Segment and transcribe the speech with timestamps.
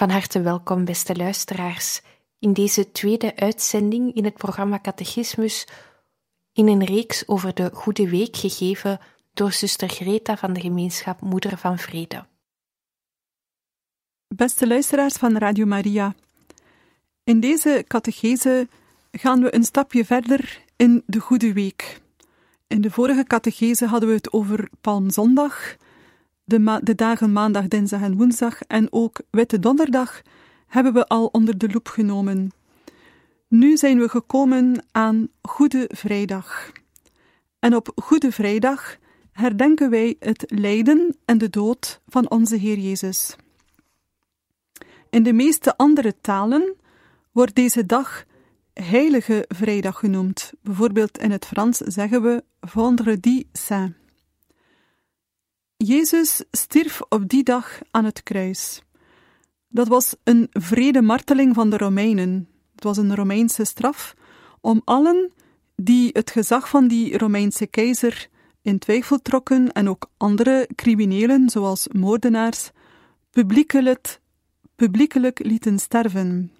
[0.00, 2.00] Van harte welkom, beste luisteraars,
[2.38, 5.66] in deze tweede uitzending in het programma Catechismus
[6.52, 9.00] in een reeks over de Goede Week gegeven
[9.32, 12.26] door zuster Greta van de gemeenschap Moeder van Vrede.
[14.28, 16.14] Beste luisteraars van Radio Maria,
[17.24, 18.68] in deze catechese
[19.12, 22.00] gaan we een stapje verder in de Goede Week.
[22.66, 25.76] In de vorige catechese hadden we het over Palmzondag,
[26.50, 30.22] de, dagen maandag, dinsdag en woensdag en ook Witte Donderdag
[30.66, 32.50] hebben we al onder de loep genomen.
[33.48, 36.72] Nu zijn we gekomen aan Goede Vrijdag.
[37.58, 38.96] En op Goede Vrijdag
[39.32, 43.36] herdenken wij het lijden en de dood van onze Heer Jezus.
[45.10, 46.74] In de meeste andere talen
[47.32, 48.24] wordt deze dag
[48.72, 50.52] Heilige Vrijdag genoemd.
[50.62, 53.94] Bijvoorbeeld in het Frans zeggen we Vendredi Saint.
[55.84, 58.82] Jezus stierf op die dag aan het kruis.
[59.68, 62.48] Dat was een vrede marteling van de Romeinen.
[62.74, 64.14] Het was een Romeinse straf
[64.60, 65.32] om allen
[65.76, 68.28] die het gezag van die Romeinse keizer
[68.62, 72.70] in twijfel trokken en ook andere criminelen, zoals moordenaars,
[73.30, 74.20] publiekelijk,
[74.74, 76.52] publiekelijk lieten sterven.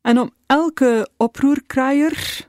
[0.00, 2.46] En om elke oproerkraaier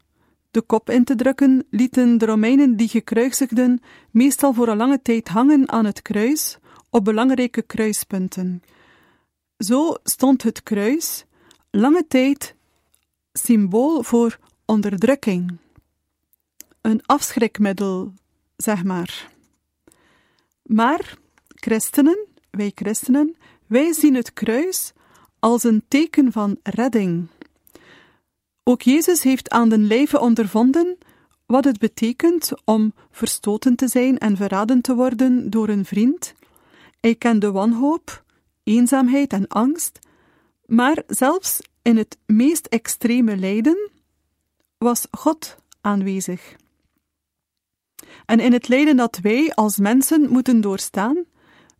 [0.57, 3.79] de kop in te drukken, lieten de Romeinen die gekruisigden
[4.11, 6.57] meestal voor een lange tijd hangen aan het kruis
[6.89, 8.61] op belangrijke kruispunten.
[9.57, 11.25] Zo stond het kruis
[11.71, 12.55] lange tijd
[13.33, 15.57] symbool voor onderdrukking.
[16.81, 18.13] Een afschrikmiddel,
[18.55, 19.31] zeg maar.
[20.63, 23.35] Maar christenen, wij christenen,
[23.67, 24.93] wij zien het kruis
[25.39, 27.27] als een teken van redding.
[28.69, 30.97] Ook Jezus heeft aan den lijve ondervonden
[31.45, 36.33] wat het betekent om verstoten te zijn en verraden te worden door een vriend.
[36.99, 38.23] Hij kende wanhoop,
[38.63, 39.99] eenzaamheid en angst,
[40.65, 43.89] maar zelfs in het meest extreme lijden
[44.77, 46.55] was God aanwezig.
[48.25, 51.25] En in het lijden dat wij als mensen moeten doorstaan,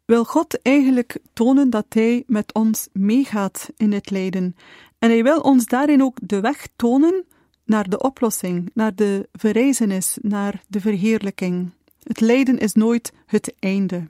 [0.06, 4.56] wil God eigenlijk tonen dat Hij met ons meegaat in het lijden
[5.00, 7.26] en hij wil ons daarin ook de weg tonen
[7.64, 11.70] naar de oplossing, naar de verrijzenis, naar de verheerlijking.
[12.04, 14.08] Het lijden is nooit het einde.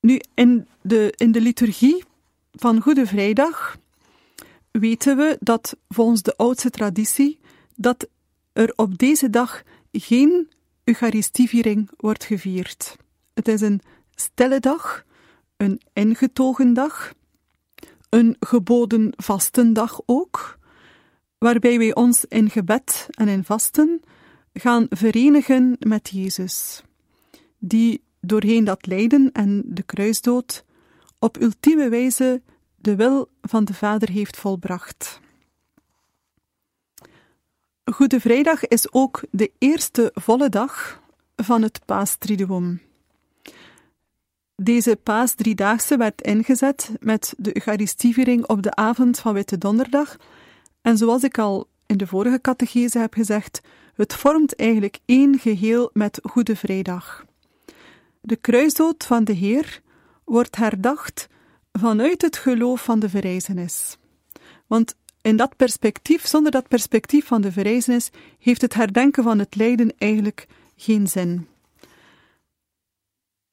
[0.00, 2.04] Nu, in de, in de liturgie
[2.52, 3.76] van Goede Vrijdag
[4.70, 7.38] weten we dat volgens de oudste traditie
[7.74, 8.08] dat
[8.52, 10.48] er op deze dag geen
[10.84, 12.96] Eucharistieviering wordt gevierd.
[13.34, 13.80] Het is een
[14.14, 15.04] stille dag,
[15.56, 17.12] een ingetogen dag,
[18.08, 20.58] een geboden vastendag ook,
[21.38, 24.00] waarbij wij ons in gebed en in vasten
[24.52, 26.82] gaan verenigen met Jezus,
[27.58, 30.64] die doorheen dat lijden en de kruisdood
[31.18, 32.42] op ultieme wijze
[32.76, 35.20] de wil van de Vader heeft volbracht.
[37.84, 41.00] Goede Vrijdag is ook de eerste volle dag
[41.36, 42.85] van het Paastriduum.
[44.62, 50.16] Deze paasdriedaagse werd ingezet met de Eucharistieviering op de avond van Witte Donderdag.
[50.82, 53.60] En zoals ik al in de vorige catechese heb gezegd,
[53.94, 57.24] het vormt eigenlijk één geheel met Goede Vrijdag.
[58.20, 59.82] De kruisdood van de Heer
[60.24, 61.28] wordt herdacht
[61.72, 63.96] vanuit het geloof van de verrijzenis.
[64.66, 69.54] Want in dat perspectief, zonder dat perspectief van de verrijzenis, heeft het herdenken van het
[69.54, 71.46] lijden eigenlijk geen zin.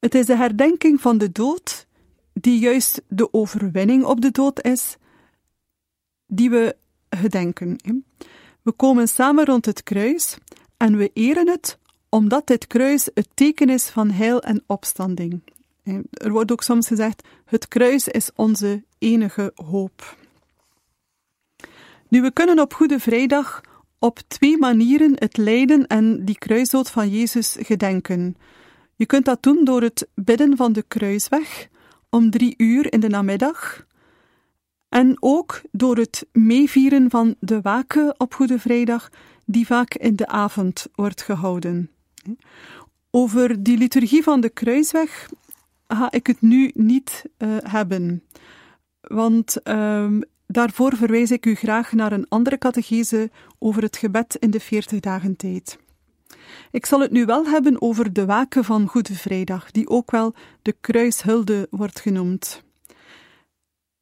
[0.04, 1.86] Het is de herdenking van de dood,
[2.32, 4.96] die juist de overwinning op de dood is,
[6.26, 6.76] die we
[7.10, 7.78] gedenken.
[8.62, 10.38] We komen samen rond het kruis
[10.76, 11.78] en we eren het
[12.08, 15.42] omdat dit kruis het teken is van heil en opstanding.
[16.10, 20.16] Er wordt ook soms gezegd: het kruis is onze enige hoop.
[22.08, 23.60] Nu, we kunnen op Goede Vrijdag
[23.98, 28.36] op twee manieren het lijden en die kruisdood van Jezus gedenken.
[28.96, 31.68] Je kunt dat doen door het bidden van de kruisweg
[32.10, 33.86] om drie uur in de namiddag.
[34.88, 39.10] En ook door het meevieren van de waken op Goede Vrijdag,
[39.46, 41.90] die vaak in de avond wordt gehouden.
[43.10, 45.28] Over die liturgie van de kruisweg
[45.86, 48.22] ga ik het nu niet uh, hebben.
[49.00, 50.10] Want uh,
[50.46, 55.00] daarvoor verwijs ik u graag naar een andere catechese over het gebed in de 40
[55.00, 55.78] dagen tijd.
[56.70, 60.34] Ik zal het nu wel hebben over de waken van Goede Vrijdag, die ook wel
[60.62, 62.62] de kruishulde wordt genoemd.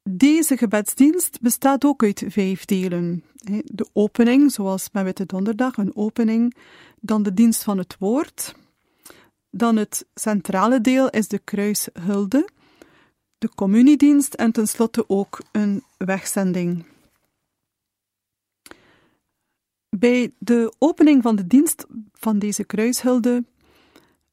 [0.09, 3.23] Deze gebedsdienst bestaat ook uit vijf delen.
[3.63, 6.55] De opening, zoals bij Witte Donderdag, een opening,
[6.99, 8.55] dan de dienst van het woord,
[9.49, 12.49] dan het centrale deel is de kruishulde,
[13.37, 16.85] de communiedienst en tenslotte ook een wegzending.
[19.99, 23.43] Bij de opening van de dienst van deze kruishulde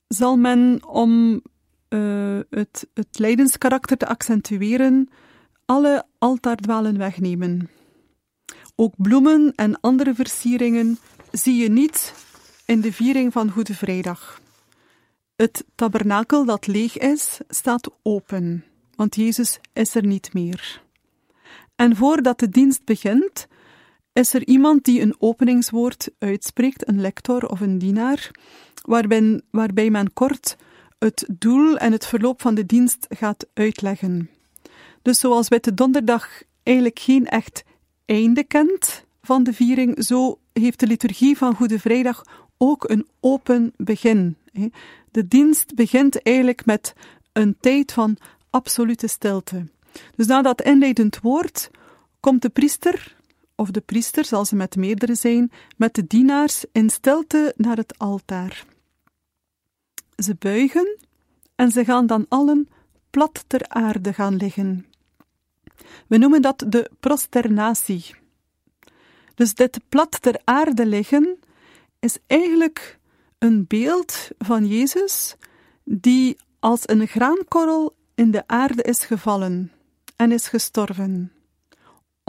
[0.08, 1.42] zal men, om
[1.88, 5.08] uh, het, het lijdenskarakter te accentueren,
[5.64, 7.70] alle altaardwalen wegnemen.
[8.76, 10.98] Ook bloemen en andere versieringen
[11.32, 12.14] zie je niet
[12.64, 14.40] in de viering van Goede Vrijdag.
[15.36, 18.64] Het tabernakel dat leeg is, staat open,
[18.94, 20.82] want Jezus is er niet meer.
[21.76, 23.48] En voordat de dienst begint,
[24.12, 28.30] is er iemand die een openingswoord uitspreekt, een lector of een dienaar,
[28.82, 30.56] waarbij, waarbij men kort
[30.98, 34.30] het doel en het verloop van de dienst gaat uitleggen.
[35.02, 37.64] Dus zoals Witte Donderdag eigenlijk geen echt
[38.04, 42.22] einde kent van de viering, zo heeft de liturgie van Goede Vrijdag
[42.58, 44.36] ook een open begin.
[45.10, 46.94] De dienst begint eigenlijk met
[47.32, 48.16] een tijd van
[48.50, 49.66] absolute stilte.
[50.16, 51.70] Dus na dat inleidend woord
[52.20, 53.16] komt de priester,
[53.60, 57.98] of de priester zal ze met meerdere zijn, met de dienaars in stilte naar het
[57.98, 58.64] altaar.
[60.16, 60.98] Ze buigen
[61.54, 62.68] en ze gaan dan allen
[63.10, 64.86] plat ter aarde gaan liggen.
[66.06, 68.14] We noemen dat de prosternatie.
[69.34, 71.38] Dus dit plat ter aarde liggen
[71.98, 72.98] is eigenlijk
[73.38, 75.36] een beeld van Jezus
[75.84, 79.72] die als een graankorrel in de aarde is gevallen
[80.16, 81.32] en is gestorven,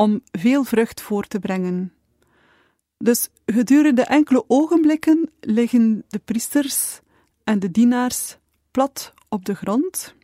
[0.01, 1.93] om veel vrucht voor te brengen.
[2.97, 6.99] Dus gedurende enkele ogenblikken liggen de priesters
[7.43, 8.37] en de dienaars
[8.71, 10.15] plat op de grond.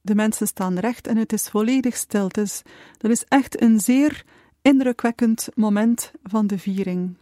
[0.00, 2.28] De mensen staan recht en het is volledig stil.
[2.28, 2.62] Dus
[2.98, 4.24] dat is echt een zeer
[4.62, 7.14] indrukwekkend moment van de viering.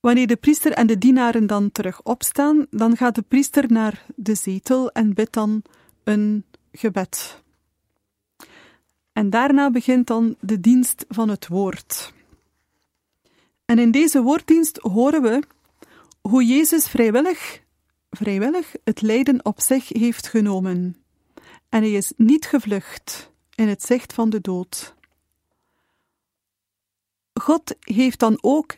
[0.00, 4.34] Wanneer de priester en de dienaren dan terug opstaan, dan gaat de priester naar de
[4.34, 5.62] zetel en bidt dan
[6.04, 7.42] een gebed.
[9.12, 12.12] En daarna begint dan de dienst van het woord.
[13.64, 15.42] En in deze woorddienst horen we
[16.20, 17.62] hoe Jezus vrijwillig,
[18.10, 20.96] vrijwillig het lijden op zich heeft genomen.
[21.68, 24.94] En hij is niet gevlucht in het zicht van de dood.
[27.34, 28.76] God heeft dan ook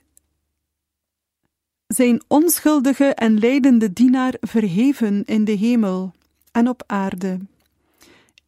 [1.86, 6.12] zijn onschuldige en lijdende dienaar verheven in de hemel
[6.52, 7.38] en op aarde.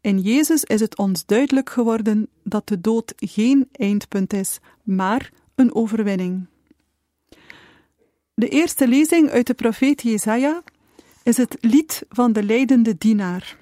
[0.05, 5.75] In Jezus is het ons duidelijk geworden dat de dood geen eindpunt is, maar een
[5.75, 6.47] overwinning.
[8.35, 10.63] De eerste lezing uit de profeet Jesaja
[11.23, 13.57] is het lied van de lijdende dienaar.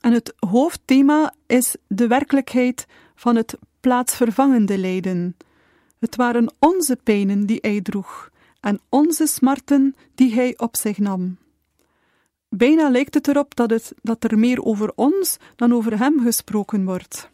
[0.00, 5.36] En het hoofdthema is de werkelijkheid van het plaatsvervangende lijden.
[5.98, 8.30] Het waren onze pijnen die hij droeg
[8.60, 11.38] en onze smarten die hij op zich nam.
[12.54, 16.84] Bijna lijkt het erop dat, het, dat er meer over ons dan over hem gesproken
[16.84, 17.30] wordt.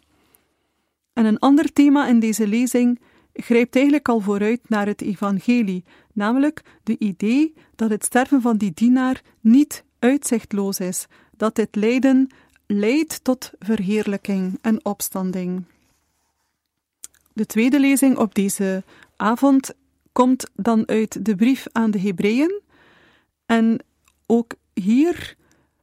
[1.13, 3.01] En een ander thema in deze lezing
[3.33, 8.73] grijpt eigenlijk al vooruit naar het evangelie, namelijk de idee dat het sterven van die
[8.75, 11.07] dienaar niet uitzichtloos is,
[11.37, 12.31] dat dit lijden
[12.67, 15.65] leidt tot verheerlijking en opstanding.
[17.33, 18.83] De tweede lezing op deze
[19.17, 19.75] avond
[20.13, 22.61] komt dan uit de brief aan de Hebreeën.
[23.47, 23.79] En
[24.27, 25.37] ook hier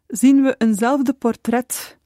[0.07, 1.97] zien we eenzelfde portret,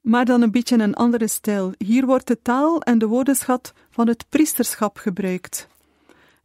[0.00, 1.72] maar dan een beetje een andere stijl.
[1.78, 5.68] Hier wordt de taal en de woordenschat van het priesterschap gebruikt.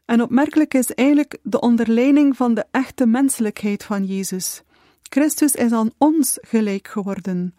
[0.06, 4.64] En opmerkelijk is eigenlijk de onderlijning van de echte menselijkheid van Jezus.
[5.02, 7.56] Christus is aan ons gelijk geworden.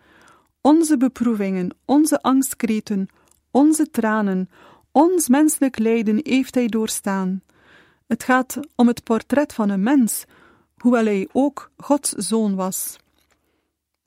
[0.61, 3.09] Onze beproevingen, onze angstkreten,
[3.51, 4.51] onze tranen,
[4.93, 7.43] ons menselijk lijden heeft hij doorstaan.
[8.07, 10.25] Het gaat om het portret van een mens,
[10.83, 12.97] hoewel hij ook Gods zoon was.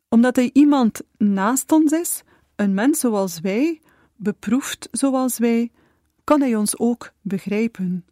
[0.09, 2.23] Omdat hij iemand naast ons is,
[2.55, 3.81] een mens zoals wij,
[4.15, 5.71] beproefd zoals wij,
[6.23, 8.05] kan hij ons ook begrijpen.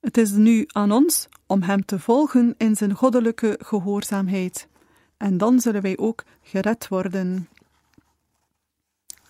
[0.00, 4.68] Het is nu aan ons om hem te volgen in zijn goddelijke gehoorzaamheid.
[5.16, 7.48] En dan zullen wij ook gered worden.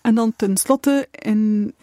[0.00, 1.74] En dan tenslotte in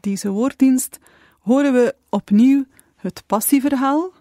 [0.00, 0.98] deze woorddienst
[1.40, 2.64] horen we opnieuw
[2.96, 4.12] het passieverhaal,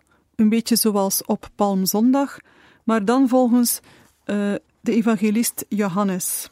[0.41, 2.38] een beetje zoals op Palmzondag,
[2.83, 6.50] maar dan volgens uh, de evangelist Johannes.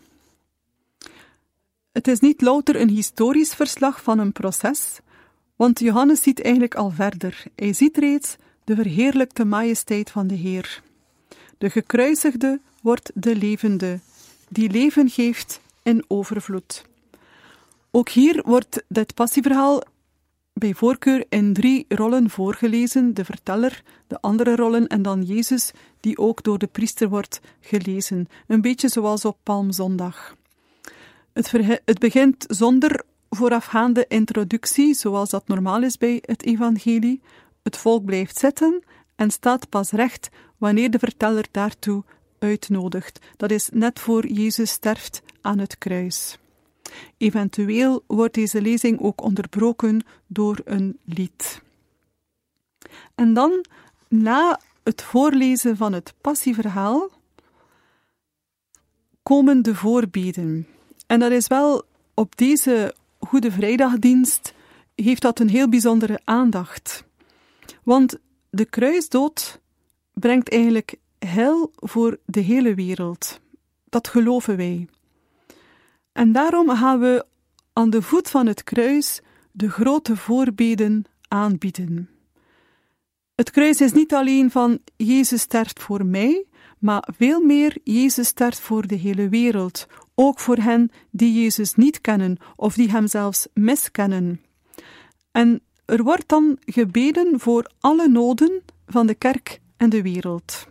[1.92, 5.00] Het is niet louter een historisch verslag van een proces,
[5.56, 7.44] want Johannes ziet eigenlijk al verder.
[7.56, 10.82] Hij ziet reeds de verheerlijkte majesteit van de Heer.
[11.58, 14.00] De gekruisigde wordt de levende,
[14.50, 16.86] die leven geeft in overvloed.
[17.92, 19.82] Ook hier wordt dit passieverhaal
[20.60, 26.18] bij voorkeur in drie rollen voorgelezen: de verteller, de andere rollen en dan Jezus, die
[26.18, 28.28] ook door de priester wordt gelezen.
[28.48, 30.36] Een beetje zoals op Palmzondag.
[31.34, 31.52] Het,
[31.86, 37.22] het begint zonder voorafgaande introductie, zoals dat normaal is bij het evangelie.
[37.64, 38.84] Het volk blijft zitten
[39.16, 42.04] en staat pas recht wanneer de verteller daartoe
[42.40, 43.20] uitnodigt.
[43.38, 46.39] Dat is net voor Jezus sterft aan het kruis.
[47.18, 51.62] Eventueel wordt deze lezing ook onderbroken door een lied.
[53.16, 53.66] En dan,
[54.08, 57.10] na het voorlezen van het passieverhaal,
[59.24, 60.68] komen de voorbeden.
[61.08, 64.54] En dat is wel op deze Goede Vrijdagdienst
[64.96, 67.04] heeft dat een heel bijzondere aandacht.
[67.84, 68.18] Want
[68.50, 69.62] de kruisdood
[70.14, 73.40] brengt eigenlijk hel voor de hele wereld.
[73.90, 74.88] Dat geloven wij.
[76.12, 77.26] En daarom gaan we
[77.74, 82.10] aan de voet van het kruis de grote voorbeden aanbieden.
[83.36, 86.46] Het kruis is niet alleen van Jezus sterft voor mij,
[86.80, 92.02] maar veel meer Jezus sterft voor de hele wereld, ook voor hen die Jezus niet
[92.02, 94.42] kennen of die Hem zelfs miskennen.
[95.32, 100.68] En er wordt dan gebeden voor alle noden van de kerk en de wereld.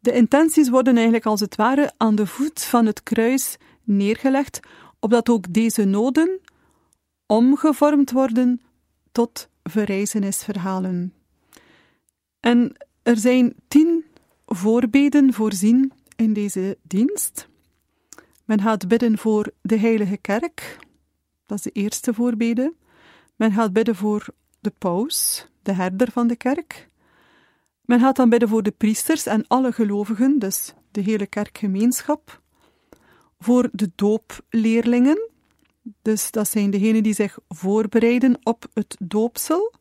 [0.00, 4.60] De intenties worden eigenlijk als het ware aan de voet van het kruis neergelegd,
[4.98, 6.40] opdat ook deze noden
[7.26, 8.60] omgevormd worden
[9.12, 11.14] tot verrijzenisverhalen.
[12.40, 14.04] En er zijn tien
[14.46, 17.48] voorbeden voorzien in deze dienst.
[18.44, 20.78] Men gaat bidden voor de Heilige Kerk,
[21.46, 22.74] dat is de eerste voorbede.
[23.36, 24.26] Men gaat bidden voor
[24.60, 26.89] de paus, de herder van de kerk.
[27.90, 32.40] Men gaat dan bidden voor de priesters en alle gelovigen, dus de hele kerkgemeenschap.
[33.38, 35.30] Voor de doopleerlingen,
[36.02, 39.74] dus dat zijn degenen die zich voorbereiden op het doopsel.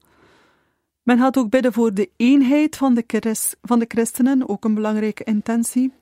[1.04, 4.74] Men gaat ook bidden voor de eenheid van de, christ, van de christenen, ook een
[4.74, 5.94] belangrijke intentie.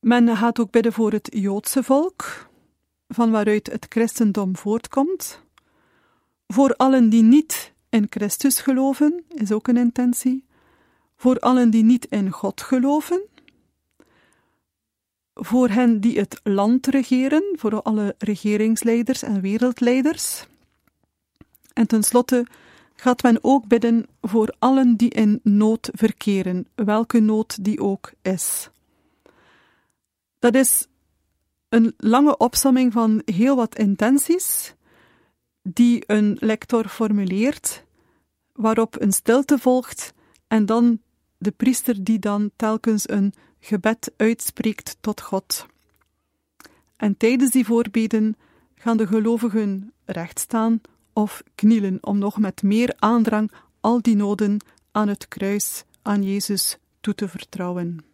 [0.00, 2.48] Men gaat ook bidden voor het Joodse volk,
[3.08, 5.42] van waaruit het christendom voortkomt.
[6.46, 10.44] Voor allen die niet in Christus geloven, is ook een intentie.
[11.16, 13.22] Voor allen die niet in God geloven.
[15.34, 20.46] Voor hen die het land regeren, voor alle regeringsleiders en wereldleiders.
[21.72, 22.46] En tenslotte
[22.96, 28.70] gaat men ook bidden voor allen die in nood verkeren, welke nood die ook is.
[30.38, 30.86] Dat is
[31.68, 34.74] een lange opsomming van heel wat intenties
[35.62, 37.84] die een lector formuleert,
[38.52, 40.12] waarop een stilte volgt
[40.48, 41.00] en dan
[41.44, 45.66] de priester die dan telkens een gebed uitspreekt tot God.
[46.96, 48.36] En tijdens die voorbeden
[48.74, 50.80] gaan de gelovigen rechtstaan
[51.12, 56.78] of knielen om nog met meer aandrang al die noden aan het kruis aan Jezus
[57.00, 58.13] toe te vertrouwen.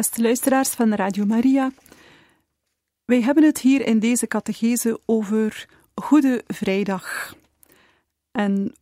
[0.00, 1.70] Beste luisteraars van Radio Maria,
[3.04, 7.36] wij hebben het hier in deze catechese over Goede Vrijdag.
[8.32, 8.74] En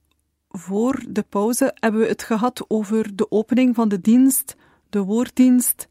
[0.48, 4.56] voor de pauze hebben we het gehad over de opening van de dienst,
[4.90, 5.88] de woorddienst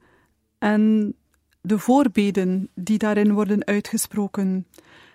[0.57, 1.15] en
[1.61, 4.67] de voorbeden die daarin worden uitgesproken.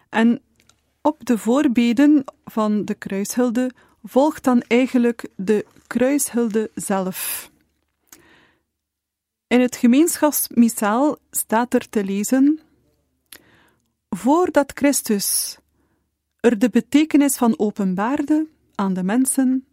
[0.08, 0.40] En
[1.02, 3.70] op de voorbeden van de kruishulde
[4.02, 7.50] volgt dan eigenlijk de kruishulde zelf.
[9.52, 12.60] In het gemeenschapsmissaal staat er te lezen:
[14.08, 15.58] Voordat Christus
[16.40, 19.66] er de betekenis van openbaarde aan de mensen,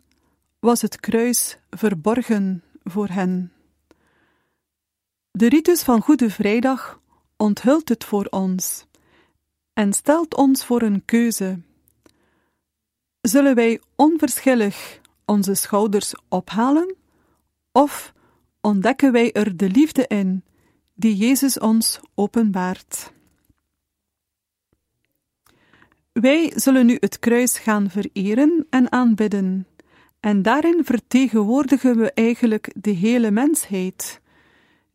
[0.59, 3.53] was het kruis verborgen voor hen.
[5.31, 7.01] De ritus van Goede Vrijdag
[7.37, 8.85] onthult het voor ons
[9.73, 11.61] en stelt ons voor een keuze.
[13.21, 16.95] Zullen wij onverschillig onze schouders ophalen
[17.71, 18.13] of
[18.61, 20.43] ontdekken wij er de liefde in
[20.93, 23.11] die Jezus ons openbaart.
[26.11, 29.67] Wij zullen nu het kruis gaan vereren en aanbidden,
[30.19, 34.21] en daarin vertegenwoordigen we eigenlijk de hele mensheid,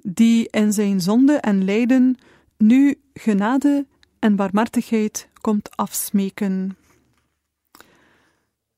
[0.02, 2.18] die in zijn zonde en lijden
[2.56, 3.86] nu genade
[4.18, 6.76] en barmhartigheid komt afsmeken.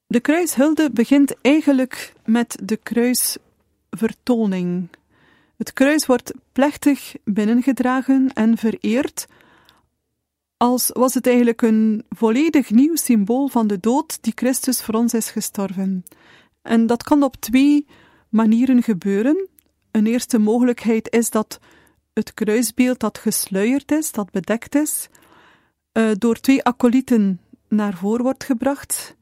[0.07, 3.37] De kruishulde begint eigenlijk met de kruis
[3.91, 4.89] vertoning.
[5.57, 9.27] Het kruis wordt plechtig binnengedragen en vereerd,
[10.57, 15.15] als was het eigenlijk een volledig nieuw symbool van de dood die Christus voor ons
[15.15, 16.05] is gestorven.
[16.63, 17.87] En dat kan op twee
[18.29, 19.49] manieren gebeuren.
[19.91, 21.61] Een eerste mogelijkheid is dat
[22.13, 25.09] het kruisbeeld dat gesluierd is, dat bedekt is,
[25.93, 29.17] uh, door twee acolyten naar voren wordt gebracht.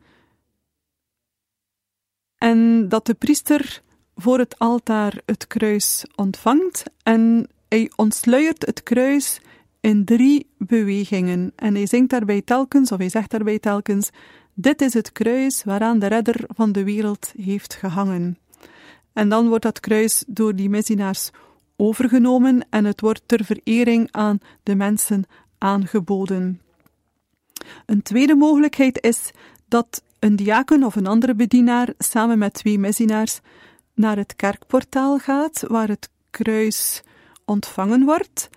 [2.38, 3.82] En dat de priester
[4.16, 9.40] voor het altaar het kruis ontvangt en hij ontsluiert het kruis
[9.80, 11.52] in drie bewegingen.
[11.56, 14.10] En hij zingt daarbij telkens, of hij zegt daarbij telkens:
[14.54, 18.38] Dit is het kruis waaraan de redder van de wereld heeft gehangen.
[19.12, 21.30] En dan wordt dat kruis door die missionaars
[21.76, 25.24] overgenomen en het wordt ter verering aan de mensen
[25.58, 26.60] aangeboden.
[27.86, 29.30] Een tweede mogelijkheid is
[29.68, 33.40] dat een diaken of een andere bedienaar samen met twee missionaars
[33.94, 37.02] naar het kerkportaal gaat, waar het kruis
[37.44, 38.48] ontvangen wordt.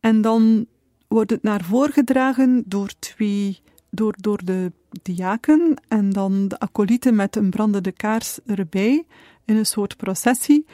[0.00, 0.66] En dan
[1.08, 4.72] wordt het naar voren gedragen door twee, door, door de
[5.02, 9.04] diaken en dan de acolyten met een brandende kaars erbij
[9.44, 10.66] in een soort processie.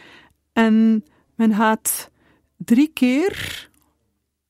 [0.53, 2.11] En men gaat
[2.57, 3.69] drie keer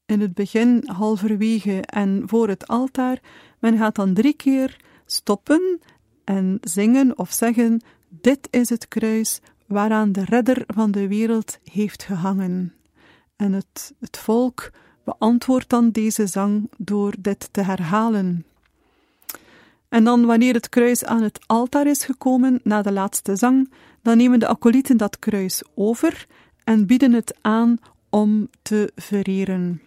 [0.06, 3.20] in het begin, halverwege en voor het altaar,
[3.58, 4.76] men gaat dan drie keer
[5.06, 5.80] stoppen
[6.24, 12.02] en zingen of zeggen dit is het kruis waaraan de redder van de wereld heeft
[12.02, 12.74] gehangen.
[13.36, 14.70] En het, het volk
[15.04, 18.44] beantwoordt dan deze zang door dit te herhalen.
[19.88, 23.70] En dan, wanneer het kruis aan het altaar is gekomen, na de laatste zang,
[24.02, 26.26] dan nemen de acolyten dat kruis over
[26.64, 29.82] en bieden het aan om te vereren.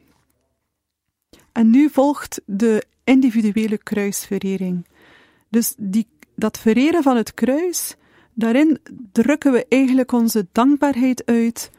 [1.52, 4.88] En nu volgt de individuele kruisverering.
[5.50, 7.96] Dus die, dat vereren van het kruis
[8.34, 8.80] Daarin
[9.12, 11.72] drukken we eigenlijk onze dankbaarheid uit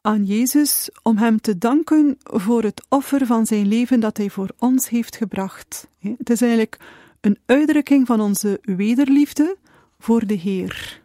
[0.00, 4.50] aan Jezus om Hem te danken voor het offer van Zijn leven dat Hij voor
[4.58, 5.88] ons heeft gebracht.
[5.98, 6.78] Het is eigenlijk
[7.20, 9.56] een uitdrukking van onze wederliefde
[9.98, 11.00] voor de Heer.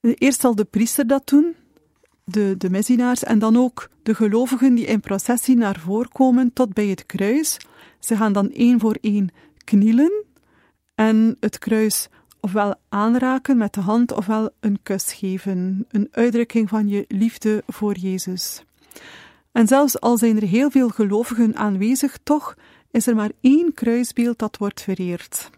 [0.00, 1.54] Eerst zal de priester dat doen,
[2.24, 6.72] de, de messinaars, en dan ook de gelovigen die in processie naar voren komen tot
[6.72, 7.58] bij het kruis.
[7.98, 9.28] Ze gaan dan één voor één
[9.64, 10.24] knielen
[10.94, 12.08] en het kruis
[12.44, 17.96] ofwel aanraken met de hand ofwel een kus geven, een uitdrukking van je liefde voor
[17.96, 18.62] Jezus.
[19.52, 22.54] En zelfs al zijn er heel veel gelovigen aanwezig, toch
[22.90, 25.50] is er maar één kruisbeeld dat wordt vereerd.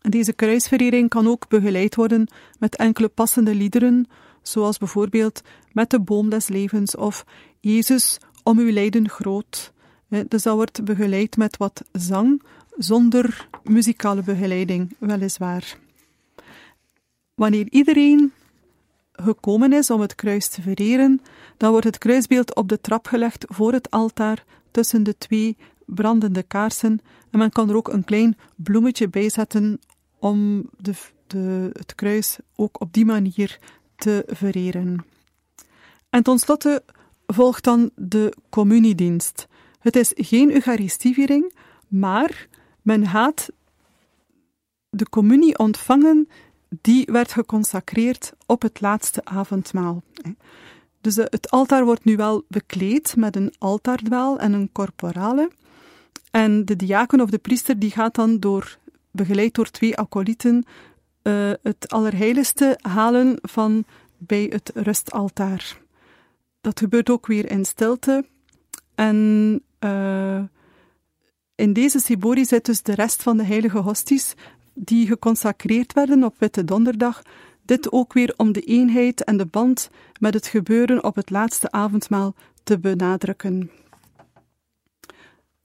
[0.00, 4.08] deze kruisverering kan ook begeleid worden met enkele passende liederen,
[4.42, 7.24] zoals bijvoorbeeld Met de boom des levens of
[7.60, 9.72] Jezus om uw lijden groot.
[10.08, 12.42] Dus dat wordt begeleid met wat zang,
[12.78, 15.78] zonder muzikale begeleiding, weliswaar.
[17.34, 18.32] Wanneer iedereen
[19.12, 21.20] gekomen is om het kruis te vereren,
[21.56, 26.42] dan wordt het kruisbeeld op de trap gelegd voor het altaar tussen de twee brandende
[26.42, 29.80] kaarsen en men kan er ook een klein bloemetje bij zetten
[30.18, 30.92] om de,
[31.26, 33.58] de, het kruis ook op die manier
[33.96, 35.04] te vereren.
[36.10, 36.82] En tenslotte
[37.26, 39.46] volgt dan de communiedienst.
[39.78, 41.54] Het is geen Eucharistieviering,
[41.88, 42.48] maar
[42.86, 43.48] men gaat
[44.90, 46.28] de communie ontvangen
[46.68, 50.02] die werd geconsacreerd op het laatste avondmaal.
[51.00, 55.50] Dus het altaar wordt nu wel bekleed met een altaardwaal en een corporale.
[56.30, 58.78] En de diaken of de priester die gaat dan door,
[59.10, 60.64] begeleid door twee acolyten,
[61.22, 63.84] uh, het allerheiligste halen van
[64.18, 65.78] bij het rustaltaar.
[66.60, 68.24] Dat gebeurt ook weer in stilte.
[68.94, 70.42] En uh,
[71.56, 74.34] in deze Sibori zit dus de rest van de heilige hosties
[74.74, 77.22] die geconsacreerd werden op Witte Donderdag.
[77.62, 79.90] Dit ook weer om de eenheid en de band
[80.20, 83.70] met het gebeuren op het laatste avondmaal te benadrukken.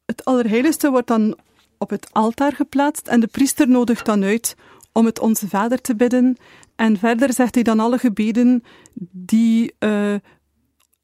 [0.06, 1.38] Het Allerheiligste wordt dan
[1.78, 4.56] op het altaar geplaatst en de priester nodigt dan uit
[4.92, 6.38] om het Onze Vader te bidden.
[6.76, 8.64] En verder zegt hij dan alle gebeden
[9.12, 10.16] die uh,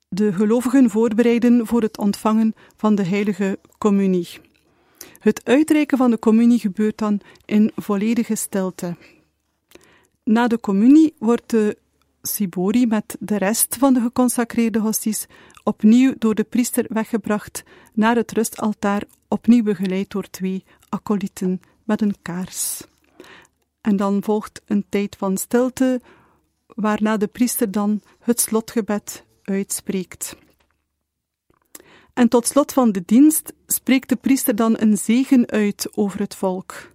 [0.10, 4.47] de gelovigen voorbereiden voor het ontvangen van de heilige communie.
[5.20, 8.96] Het uitreiken van de communie gebeurt dan in volledige stilte.
[10.24, 11.78] Na de communie wordt de
[12.22, 15.26] Sibori met de rest van de geconsacreerde hosties
[15.64, 22.16] opnieuw door de priester weggebracht naar het rustaltaar, opnieuw begeleid door twee acolyten met een
[22.22, 22.82] kaars.
[23.82, 26.02] En dan volgt een tijd van stilte,
[26.66, 30.36] waarna de priester dan het slotgebed uitspreekt.
[32.18, 36.36] En tot slot van de dienst spreekt de priester dan een zegen uit over het
[36.36, 36.92] volk.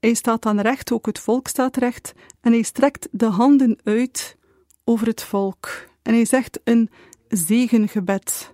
[0.00, 4.36] Hij staat dan recht, ook het volk staat recht, en hij strekt de handen uit
[4.84, 5.88] over het volk.
[6.02, 6.90] En hij zegt een
[7.28, 8.52] zegengebed.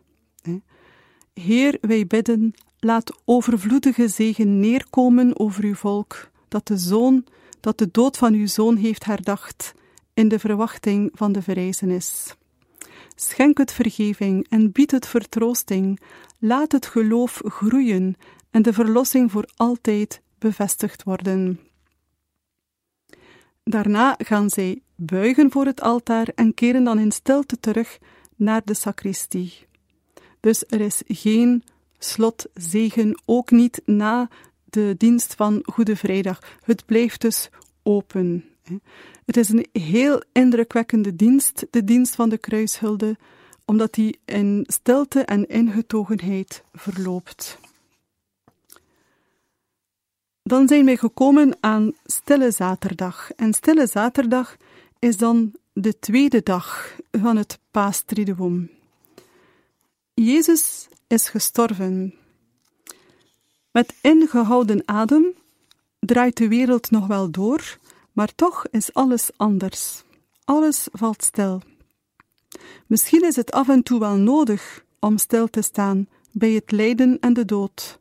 [1.35, 7.25] Heer, wij bidden, laat overvloedige zegen neerkomen over uw volk, dat de zoon,
[7.61, 9.75] dat de dood van uw zoon heeft herdacht,
[10.15, 12.37] in de verwachting van de verrijzenis.
[13.21, 16.01] Schenk het vergeving en bied het vertroosting.
[16.39, 18.17] Laat het geloof groeien
[18.51, 21.61] en de verlossing voor altijd bevestigd worden.
[23.65, 27.99] Daarna gaan zij buigen voor het altaar en keren dan in stilte terug
[28.37, 29.67] naar de sacristie.
[30.41, 31.63] Dus er is geen
[31.99, 34.29] slotzegen, ook niet na
[34.65, 36.59] de dienst van Goede Vrijdag.
[36.63, 37.51] Het blijft dus
[37.83, 38.45] open.
[39.25, 43.17] Het is een heel indrukwekkende dienst, de dienst van de kruishulde,
[43.65, 47.59] omdat die in stilte en ingetogenheid verloopt.
[50.43, 53.31] Dan zijn wij gekomen aan Stille Zaterdag.
[53.37, 54.57] En Stille Zaterdag
[54.99, 58.71] is dan de tweede dag van het Paastriduum.
[60.15, 62.15] Jezus is gestorven.
[63.71, 65.35] Met ingehouden adem
[66.01, 67.79] draait de wereld nog wel door,
[68.19, 70.03] maar toch is alles anders.
[70.45, 71.63] Alles valt stil.
[72.87, 77.19] Misschien is het af en toe wel nodig om stil te staan bij het lijden
[77.21, 77.99] en de dood,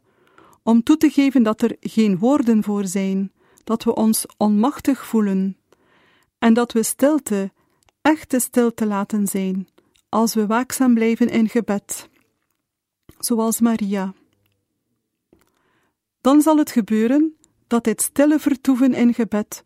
[0.64, 3.32] om toe te geven dat er geen woorden voor zijn,
[3.64, 5.58] dat we ons onmachtig voelen
[6.40, 7.52] en dat we stilte,
[8.02, 9.68] echte stilte laten zijn,
[10.10, 12.10] als we waakzaam blijven in gebed,
[13.20, 14.14] zoals Maria.
[16.22, 17.36] Dan zal het gebeuren
[17.68, 19.66] dat dit stille vertoeven in gebed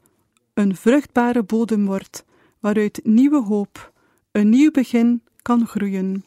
[0.54, 2.26] een vruchtbare bodem wordt,
[2.60, 3.94] waaruit nieuwe hoop,
[4.32, 6.26] een nieuw begin kan groeien.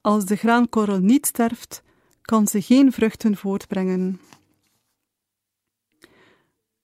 [0.00, 1.82] Als de graankorrel niet sterft,
[2.22, 4.20] kan ze geen vruchten voortbrengen.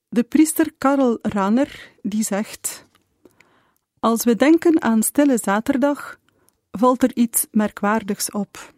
[0.09, 2.85] De priester Karel Ranner die zegt:
[3.99, 6.19] Als we denken aan Stille Zaterdag,
[6.71, 8.73] valt er iets merkwaardigs op.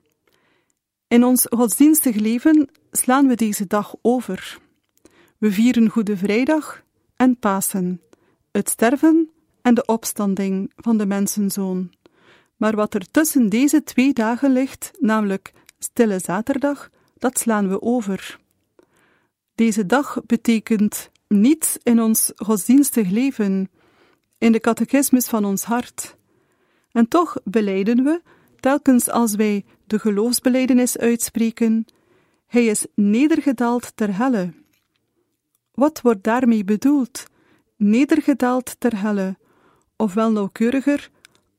[1.08, 4.60] In ons godsdienstig leven slaan we deze dag over.
[5.38, 6.84] We vieren Goede Vrijdag
[7.20, 8.02] en Pasen,
[8.52, 9.30] het sterven
[9.62, 11.92] en de opstanding van de mensenzoon.
[12.56, 18.40] Maar wat er tussen deze twee dagen ligt, namelijk Stille Zaterdag, dat slaan we over.
[19.56, 23.70] Deze dag betekent niets in ons godsdienstig leven,
[24.38, 26.16] in de catechismus van ons hart.
[26.92, 28.22] En toch beleiden we,
[28.60, 31.86] telkens als wij de geloofsbeleidenis uitspreken,
[32.46, 34.59] hij is nedergedaald ter helle.
[35.80, 37.26] Wat wordt daarmee bedoeld?
[37.76, 39.38] Nedergedaald ter helle,
[39.96, 41.10] ofwel nauwkeuriger,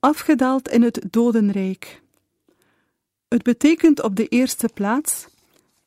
[0.00, 2.02] afgedaald in het dodenrijk.
[3.28, 5.26] Het betekent op de eerste plaats: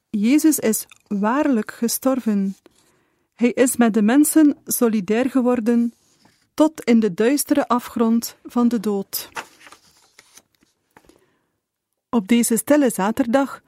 [0.10, 2.56] Jezus is waarlijk gestorven.
[3.34, 5.94] Hij is met de mensen solidair geworden
[6.54, 9.30] tot in de duistere afgrond van de dood.
[12.10, 13.62] Op deze stille zaterdag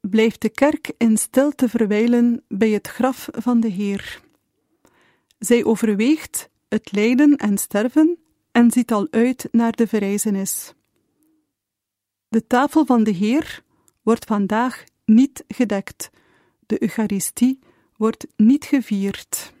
[0.00, 4.20] blijft de kerk in stilte verwijlen bij het graf van de Heer.
[5.38, 8.18] Zij overweegt het lijden en sterven
[8.52, 10.74] en ziet al uit naar de verrijzenis.
[12.28, 13.62] De tafel van de Heer
[14.02, 16.10] wordt vandaag niet gedekt,
[16.66, 17.58] de Eucharistie
[17.96, 19.52] wordt niet gevierd.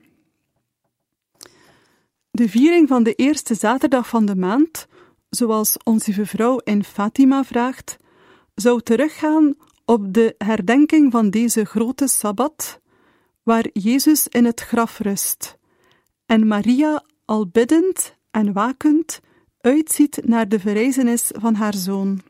[2.30, 4.86] De viering van de eerste zaterdag van de maand,
[5.30, 7.96] zoals onze vrouw in Fatima vraagt,
[8.54, 9.54] zou teruggaan
[9.90, 12.80] op de herdenking van deze grote sabbat,
[13.42, 15.58] waar Jezus in het graf rust
[16.26, 19.20] en Maria al biddend en wakend
[19.60, 22.20] uitziet naar de verrijzenis van haar zoon.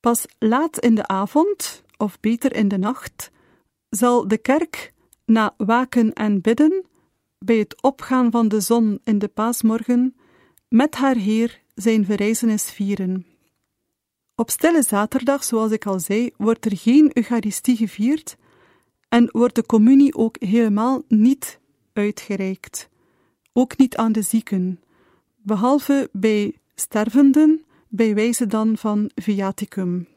[0.00, 3.30] Pas laat in de avond, of beter in de nacht,
[3.88, 4.92] zal de kerk
[5.24, 6.84] na waken en bidden,
[7.38, 10.16] bij het opgaan van de zon in de paasmorgen,
[10.68, 13.35] met haar Heer zijn verrijzenis vieren.
[14.38, 18.36] Op stille zaterdag, zoals ik al zei, wordt er geen Eucharistie gevierd
[19.08, 21.60] en wordt de communie ook helemaal niet
[21.92, 22.88] uitgereikt,
[23.52, 24.80] ook niet aan de zieken,
[25.36, 30.08] behalve bij stervenden, bij wijze dan van viaticum.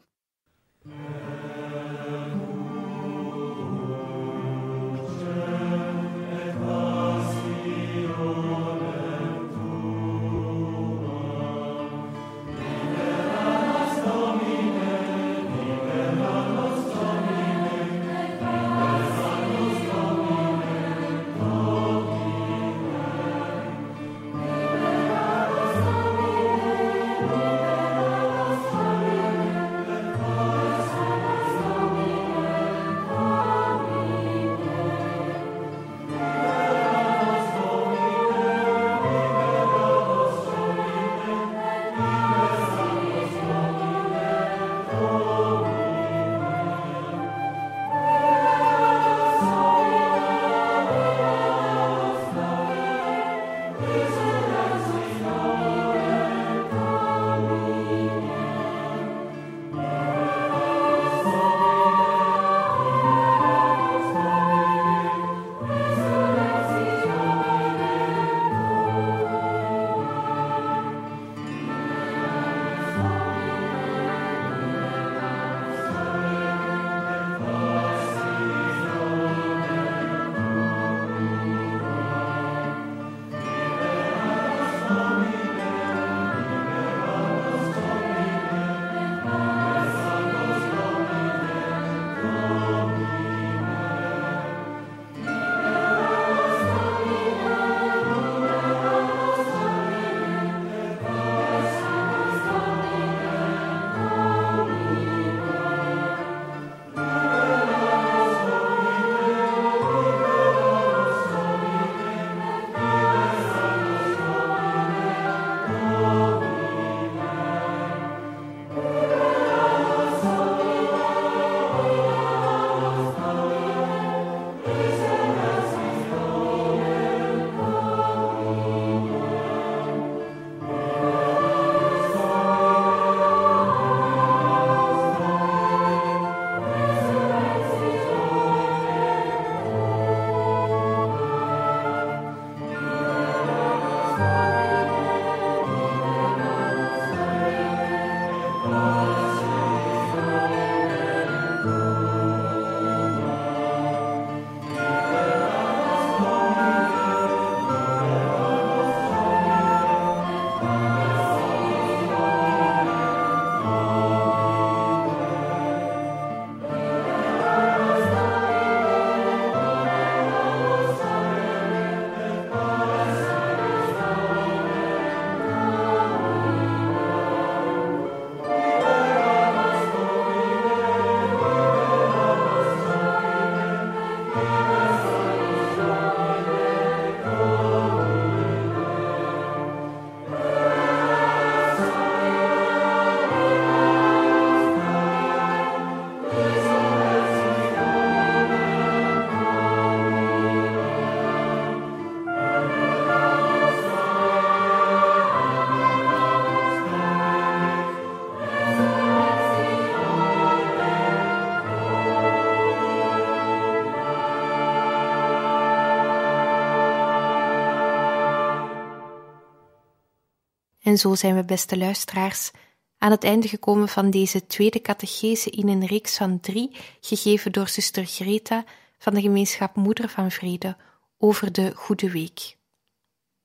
[220.90, 222.50] En zo zijn we, beste luisteraars,
[222.98, 227.68] aan het einde gekomen van deze tweede catechese in een reeks van drie, gegeven door
[227.68, 228.64] zuster Greta
[228.98, 230.76] van de gemeenschap Moeder van Vrede
[231.18, 232.56] over de Goede Week.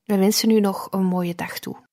[0.04, 1.85] We wensen u nog een mooie dag toe.